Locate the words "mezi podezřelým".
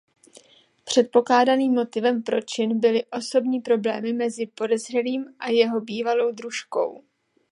4.13-5.25